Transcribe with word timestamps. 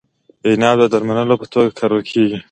عناب 0.51 0.77
د 0.81 0.85
درملو 0.93 1.35
په 1.41 1.47
توګه 1.53 1.69
کارول 1.79 2.03
کیږي. 2.11 2.37